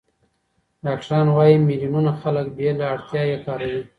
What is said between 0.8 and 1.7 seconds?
ډاکټران وايي،